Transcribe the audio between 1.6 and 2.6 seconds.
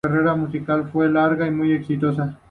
exitosa.